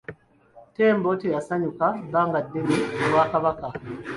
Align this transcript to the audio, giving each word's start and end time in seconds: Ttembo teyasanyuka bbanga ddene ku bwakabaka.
Ttembo 0.69 1.09
teyasanyuka 1.21 1.85
bbanga 2.05 2.39
ddene 2.45 2.75
ku 2.95 3.03
bwakabaka. 3.11 3.67